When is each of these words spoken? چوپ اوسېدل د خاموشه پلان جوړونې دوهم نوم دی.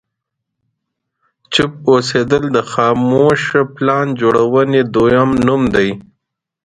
چوپ 1.53 1.73
اوسېدل 1.91 2.43
د 2.55 2.57
خاموشه 2.71 3.61
پلان 3.75 4.07
جوړونې 4.21 4.81
دوهم 4.95 5.29
نوم 5.45 5.61
دی. 5.75 5.89